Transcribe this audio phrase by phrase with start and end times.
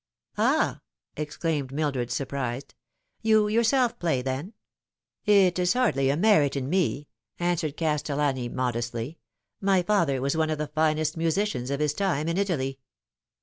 [0.39, 0.81] "Ah!"
[1.15, 2.73] exclaimed Mildred, surprised,
[3.21, 4.53] "you yourself play, then
[5.27, 9.19] ?""It is hardly a merit in me," answered Castellani modestly;
[9.61, 12.79] "my father was one of the finest musicians of his time in Italy."